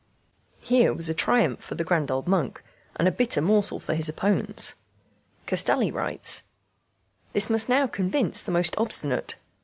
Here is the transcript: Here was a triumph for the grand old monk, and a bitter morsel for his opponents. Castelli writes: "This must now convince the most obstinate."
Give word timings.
Here 0.63 0.93
was 0.95 1.11
a 1.11 1.13
triumph 1.13 1.59
for 1.61 1.75
the 1.75 1.83
grand 1.83 2.09
old 2.09 2.27
monk, 2.27 2.63
and 2.95 3.07
a 3.07 3.11
bitter 3.11 3.39
morsel 3.39 3.79
for 3.79 3.93
his 3.93 4.09
opponents. 4.09 4.73
Castelli 5.45 5.91
writes: 5.91 6.41
"This 7.33 7.51
must 7.51 7.69
now 7.69 7.85
convince 7.85 8.41
the 8.41 8.51
most 8.51 8.73
obstinate." 8.79 9.35